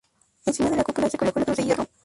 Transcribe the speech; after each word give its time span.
Encima 0.47 0.71
de 0.71 0.77
la 0.77 0.83
cúpula 0.83 1.11
se 1.11 1.17
colocó 1.19 1.37
la 1.37 1.45
cruz 1.45 1.57
de 1.57 1.63
hierro. 1.63 1.87